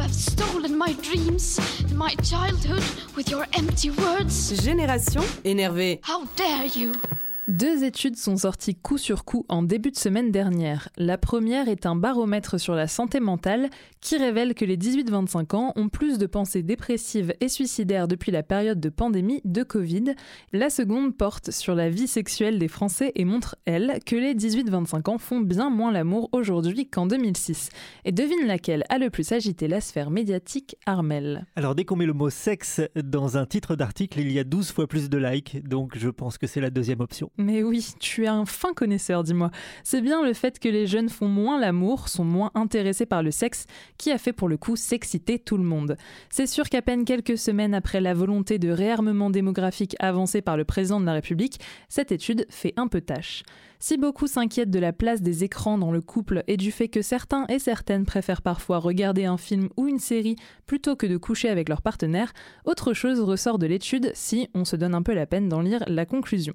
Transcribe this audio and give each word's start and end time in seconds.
You 0.00 0.04
have 0.04 0.14
stolen 0.14 0.78
my 0.78 0.94
dreams 0.94 1.60
and 1.80 1.94
my 1.94 2.14
childhood 2.22 2.82
with 3.14 3.28
your 3.28 3.46
empty 3.52 3.90
words. 3.90 4.50
Génération 4.64 5.20
énervée. 5.44 6.00
How 6.02 6.24
dare 6.36 6.64
you? 6.74 6.92
Deux 7.50 7.82
études 7.82 8.16
sont 8.16 8.36
sorties 8.36 8.76
coup 8.76 8.96
sur 8.96 9.24
coup 9.24 9.44
en 9.48 9.64
début 9.64 9.90
de 9.90 9.96
semaine 9.96 10.30
dernière. 10.30 10.88
La 10.96 11.18
première 11.18 11.68
est 11.68 11.84
un 11.84 11.96
baromètre 11.96 12.60
sur 12.60 12.76
la 12.76 12.86
santé 12.86 13.18
mentale 13.18 13.70
qui 14.00 14.16
révèle 14.16 14.54
que 14.54 14.64
les 14.64 14.76
18-25 14.76 15.56
ans 15.56 15.72
ont 15.74 15.88
plus 15.88 16.18
de 16.18 16.26
pensées 16.26 16.62
dépressives 16.62 17.34
et 17.40 17.48
suicidaires 17.48 18.06
depuis 18.06 18.30
la 18.30 18.44
période 18.44 18.78
de 18.78 18.88
pandémie 18.88 19.40
de 19.44 19.64
Covid. 19.64 20.14
La 20.52 20.70
seconde 20.70 21.16
porte 21.16 21.50
sur 21.50 21.74
la 21.74 21.90
vie 21.90 22.06
sexuelle 22.06 22.60
des 22.60 22.68
Français 22.68 23.10
et 23.16 23.24
montre, 23.24 23.56
elle, 23.64 23.98
que 24.06 24.14
les 24.14 24.32
18-25 24.32 25.10
ans 25.10 25.18
font 25.18 25.40
bien 25.40 25.70
moins 25.70 25.90
l'amour 25.90 26.28
aujourd'hui 26.30 26.88
qu'en 26.88 27.06
2006. 27.06 27.70
Et 28.04 28.12
devine 28.12 28.46
laquelle 28.46 28.84
a 28.90 28.98
le 28.98 29.10
plus 29.10 29.32
agité 29.32 29.66
la 29.66 29.80
sphère 29.80 30.12
médiatique, 30.12 30.76
Armel? 30.86 31.46
Alors 31.56 31.74
dès 31.74 31.84
qu'on 31.84 31.96
met 31.96 32.06
le 32.06 32.12
mot 32.12 32.30
sexe 32.30 32.80
dans 32.94 33.38
un 33.38 33.44
titre 33.44 33.74
d'article, 33.74 34.20
il 34.20 34.30
y 34.30 34.38
a 34.38 34.44
12 34.44 34.70
fois 34.70 34.86
plus 34.86 35.10
de 35.10 35.18
likes, 35.18 35.66
donc 35.66 35.98
je 35.98 36.10
pense 36.10 36.38
que 36.38 36.46
c'est 36.46 36.60
la 36.60 36.70
deuxième 36.70 37.00
option. 37.00 37.28
Mais 37.40 37.62
oui, 37.62 37.94
tu 37.98 38.24
es 38.24 38.28
un 38.28 38.44
fin 38.44 38.74
connaisseur, 38.74 39.24
dis-moi. 39.24 39.50
C'est 39.82 40.02
bien 40.02 40.22
le 40.22 40.34
fait 40.34 40.58
que 40.58 40.68
les 40.68 40.86
jeunes 40.86 41.08
font 41.08 41.26
moins 41.26 41.58
l'amour, 41.58 42.10
sont 42.10 42.24
moins 42.24 42.50
intéressés 42.54 43.06
par 43.06 43.22
le 43.22 43.30
sexe, 43.30 43.64
qui 43.96 44.10
a 44.10 44.18
fait 44.18 44.34
pour 44.34 44.46
le 44.46 44.58
coup 44.58 44.76
s'exciter 44.76 45.38
tout 45.38 45.56
le 45.56 45.64
monde. 45.64 45.96
C'est 46.28 46.46
sûr 46.46 46.68
qu'à 46.68 46.82
peine 46.82 47.06
quelques 47.06 47.38
semaines 47.38 47.72
après 47.72 48.02
la 48.02 48.12
volonté 48.12 48.58
de 48.58 48.68
réarmement 48.68 49.30
démographique 49.30 49.96
avancée 50.00 50.42
par 50.42 50.58
le 50.58 50.66
président 50.66 51.00
de 51.00 51.06
la 51.06 51.14
République, 51.14 51.60
cette 51.88 52.12
étude 52.12 52.44
fait 52.50 52.74
un 52.76 52.88
peu 52.88 53.00
tâche. 53.00 53.42
Si 53.78 53.96
beaucoup 53.96 54.26
s'inquiètent 54.26 54.70
de 54.70 54.78
la 54.78 54.92
place 54.92 55.22
des 55.22 55.42
écrans 55.42 55.78
dans 55.78 55.90
le 55.90 56.02
couple 56.02 56.44
et 56.46 56.58
du 56.58 56.70
fait 56.70 56.88
que 56.88 57.00
certains 57.00 57.46
et 57.48 57.58
certaines 57.58 58.04
préfèrent 58.04 58.42
parfois 58.42 58.76
regarder 58.76 59.24
un 59.24 59.38
film 59.38 59.70
ou 59.78 59.88
une 59.88 59.98
série 59.98 60.36
plutôt 60.66 60.94
que 60.94 61.06
de 61.06 61.16
coucher 61.16 61.48
avec 61.48 61.70
leur 61.70 61.80
partenaire, 61.80 62.34
autre 62.66 62.92
chose 62.92 63.20
ressort 63.20 63.58
de 63.58 63.66
l'étude 63.66 64.12
si 64.12 64.50
on 64.52 64.66
se 64.66 64.76
donne 64.76 64.94
un 64.94 65.02
peu 65.02 65.14
la 65.14 65.24
peine 65.24 65.48
d'en 65.48 65.62
lire 65.62 65.82
la 65.86 66.04
conclusion. 66.04 66.52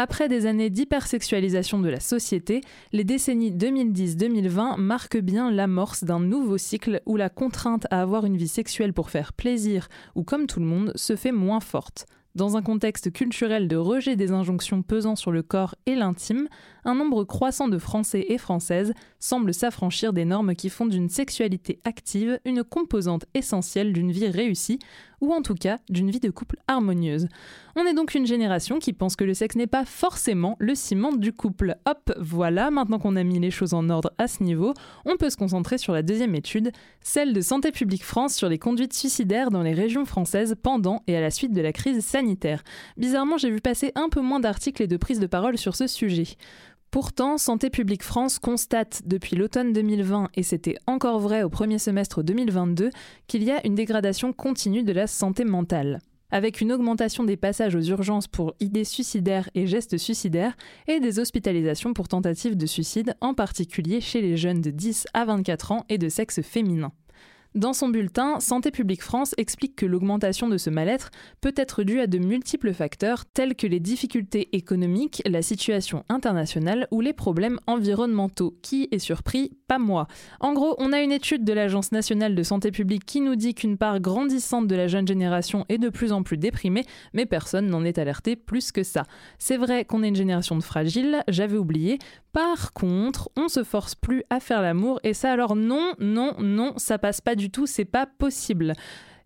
Après 0.00 0.28
des 0.28 0.46
années 0.46 0.70
d'hypersexualisation 0.70 1.80
de 1.80 1.88
la 1.88 1.98
société, 1.98 2.60
les 2.92 3.02
décennies 3.02 3.50
2010-2020 3.50 4.76
marquent 4.78 5.18
bien 5.18 5.50
l'amorce 5.50 6.04
d'un 6.04 6.20
nouveau 6.20 6.56
cycle 6.56 7.02
où 7.04 7.16
la 7.16 7.28
contrainte 7.28 7.88
à 7.90 8.00
avoir 8.00 8.24
une 8.24 8.36
vie 8.36 8.46
sexuelle 8.46 8.92
pour 8.92 9.10
faire 9.10 9.32
plaisir 9.32 9.88
ou 10.14 10.22
comme 10.22 10.46
tout 10.46 10.60
le 10.60 10.66
monde 10.66 10.92
se 10.94 11.16
fait 11.16 11.32
moins 11.32 11.58
forte. 11.58 12.06
Dans 12.36 12.56
un 12.56 12.62
contexte 12.62 13.12
culturel 13.12 13.66
de 13.66 13.74
rejet 13.74 14.14
des 14.14 14.30
injonctions 14.30 14.82
pesant 14.82 15.16
sur 15.16 15.32
le 15.32 15.42
corps 15.42 15.74
et 15.86 15.96
l'intime, 15.96 16.46
un 16.84 16.94
nombre 16.94 17.24
croissant 17.24 17.66
de 17.66 17.78
Français 17.78 18.26
et 18.28 18.38
Françaises 18.38 18.92
semble 19.18 19.52
s'affranchir 19.52 20.12
des 20.12 20.24
normes 20.24 20.54
qui 20.54 20.70
font 20.70 20.86
d'une 20.86 21.08
sexualité 21.08 21.80
active 21.82 22.38
une 22.44 22.62
composante 22.62 23.24
essentielle 23.34 23.92
d'une 23.92 24.12
vie 24.12 24.28
réussie, 24.28 24.78
ou 25.20 25.32
en 25.32 25.42
tout 25.42 25.54
cas 25.54 25.78
d'une 25.88 26.10
vie 26.10 26.20
de 26.20 26.30
couple 26.30 26.56
harmonieuse. 26.68 27.28
On 27.76 27.86
est 27.86 27.94
donc 27.94 28.14
une 28.14 28.26
génération 28.26 28.78
qui 28.78 28.92
pense 28.92 29.16
que 29.16 29.24
le 29.24 29.34
sexe 29.34 29.56
n'est 29.56 29.66
pas 29.66 29.84
forcément 29.84 30.56
le 30.58 30.74
ciment 30.74 31.12
du 31.12 31.32
couple. 31.32 31.76
Hop, 31.86 32.12
voilà, 32.18 32.70
maintenant 32.70 32.98
qu'on 32.98 33.16
a 33.16 33.22
mis 33.22 33.38
les 33.38 33.50
choses 33.50 33.74
en 33.74 33.88
ordre 33.88 34.12
à 34.18 34.26
ce 34.26 34.42
niveau, 34.42 34.74
on 35.04 35.16
peut 35.16 35.30
se 35.30 35.36
concentrer 35.36 35.78
sur 35.78 35.92
la 35.92 36.02
deuxième 36.02 36.34
étude, 36.34 36.72
celle 37.00 37.32
de 37.32 37.40
Santé 37.40 37.70
publique 37.70 38.04
France 38.04 38.34
sur 38.34 38.48
les 38.48 38.58
conduites 38.58 38.94
suicidaires 38.94 39.50
dans 39.50 39.62
les 39.62 39.74
régions 39.74 40.04
françaises 40.04 40.56
pendant 40.60 41.02
et 41.06 41.16
à 41.16 41.20
la 41.20 41.30
suite 41.30 41.52
de 41.52 41.60
la 41.60 41.72
crise 41.72 42.04
sanitaire. 42.04 42.62
Bizarrement, 42.96 43.38
j'ai 43.38 43.50
vu 43.50 43.60
passer 43.60 43.92
un 43.94 44.08
peu 44.08 44.20
moins 44.20 44.40
d'articles 44.40 44.82
et 44.82 44.86
de 44.86 44.96
prises 44.96 45.20
de 45.20 45.26
parole 45.26 45.58
sur 45.58 45.76
ce 45.76 45.86
sujet. 45.86 46.36
Pourtant, 46.90 47.36
Santé 47.36 47.68
publique 47.68 48.02
France 48.02 48.38
constate 48.38 49.02
depuis 49.04 49.36
l'automne 49.36 49.74
2020, 49.74 50.30
et 50.34 50.42
c'était 50.42 50.76
encore 50.86 51.18
vrai 51.18 51.42
au 51.42 51.50
premier 51.50 51.78
semestre 51.78 52.22
2022, 52.22 52.90
qu'il 53.26 53.44
y 53.44 53.50
a 53.50 53.66
une 53.66 53.74
dégradation 53.74 54.32
continue 54.32 54.82
de 54.82 54.92
la 54.92 55.06
santé 55.06 55.44
mentale 55.44 56.00
avec 56.30 56.60
une 56.60 56.72
augmentation 56.72 57.24
des 57.24 57.36
passages 57.36 57.74
aux 57.74 57.82
urgences 57.82 58.28
pour 58.28 58.54
idées 58.60 58.84
suicidaires 58.84 59.48
et 59.54 59.66
gestes 59.66 59.96
suicidaires, 59.96 60.56
et 60.86 61.00
des 61.00 61.18
hospitalisations 61.18 61.94
pour 61.94 62.08
tentatives 62.08 62.56
de 62.56 62.66
suicide, 62.66 63.14
en 63.20 63.34
particulier 63.34 64.00
chez 64.00 64.20
les 64.20 64.36
jeunes 64.36 64.60
de 64.60 64.70
10 64.70 65.06
à 65.14 65.24
24 65.24 65.72
ans 65.72 65.84
et 65.88 65.98
de 65.98 66.08
sexe 66.08 66.42
féminin. 66.42 66.92
Dans 67.54 67.72
son 67.72 67.88
bulletin, 67.88 68.40
Santé 68.40 68.70
publique 68.70 69.02
France 69.02 69.34
explique 69.38 69.74
que 69.74 69.86
l'augmentation 69.86 70.48
de 70.48 70.58
ce 70.58 70.68
mal-être 70.68 71.10
peut 71.40 71.54
être 71.56 71.82
due 71.82 72.00
à 72.00 72.06
de 72.06 72.18
multiples 72.18 72.74
facteurs 72.74 73.24
tels 73.24 73.54
que 73.54 73.66
les 73.66 73.80
difficultés 73.80 74.50
économiques, 74.52 75.22
la 75.24 75.40
situation 75.40 76.04
internationale 76.10 76.86
ou 76.90 77.00
les 77.00 77.14
problèmes 77.14 77.58
environnementaux. 77.66 78.54
Qui 78.60 78.88
est 78.92 78.98
surpris 78.98 79.56
Pas 79.66 79.78
moi. 79.78 80.08
En 80.40 80.52
gros, 80.52 80.74
on 80.78 80.92
a 80.92 81.00
une 81.00 81.10
étude 81.10 81.44
de 81.44 81.54
l'Agence 81.54 81.90
nationale 81.90 82.34
de 82.34 82.42
santé 82.42 82.70
publique 82.70 83.06
qui 83.06 83.22
nous 83.22 83.34
dit 83.34 83.54
qu'une 83.54 83.78
part 83.78 84.00
grandissante 84.00 84.66
de 84.66 84.76
la 84.76 84.86
jeune 84.86 85.08
génération 85.08 85.64
est 85.70 85.78
de 85.78 85.88
plus 85.88 86.12
en 86.12 86.22
plus 86.22 86.36
déprimée, 86.36 86.84
mais 87.14 87.24
personne 87.24 87.68
n'en 87.68 87.82
est 87.82 87.96
alerté 87.96 88.36
plus 88.36 88.72
que 88.72 88.82
ça. 88.82 89.04
C'est 89.38 89.56
vrai 89.56 89.86
qu'on 89.86 90.02
est 90.02 90.08
une 90.08 90.16
génération 90.16 90.56
de 90.56 90.62
fragiles, 90.62 91.22
j'avais 91.28 91.56
oublié. 91.56 91.98
Par 92.32 92.74
contre, 92.74 93.30
on 93.36 93.48
se 93.48 93.64
force 93.64 93.94
plus 93.94 94.22
à 94.28 94.38
faire 94.38 94.60
l'amour 94.60 95.00
et 95.02 95.14
ça 95.14 95.32
alors 95.32 95.56
non, 95.56 95.94
non, 95.98 96.34
non, 96.38 96.74
ça 96.76 96.98
passe 96.98 97.22
pas 97.22 97.34
du 97.38 97.50
tout, 97.50 97.66
c'est 97.66 97.86
pas 97.86 98.04
possible. 98.06 98.74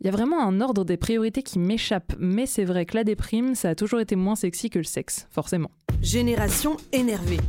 Il 0.00 0.06
y 0.06 0.08
a 0.08 0.12
vraiment 0.12 0.42
un 0.42 0.60
ordre 0.60 0.84
des 0.84 0.96
priorités 0.96 1.42
qui 1.42 1.58
m'échappe, 1.58 2.14
mais 2.18 2.46
c'est 2.46 2.64
vrai 2.64 2.86
que 2.86 2.96
la 2.96 3.04
déprime, 3.04 3.54
ça 3.54 3.70
a 3.70 3.74
toujours 3.74 4.00
été 4.00 4.16
moins 4.16 4.36
sexy 4.36 4.70
que 4.70 4.78
le 4.78 4.84
sexe, 4.84 5.26
forcément. 5.30 5.70
Génération 6.02 6.76
énervée. 6.92 7.40